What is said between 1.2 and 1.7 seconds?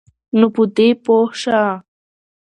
شه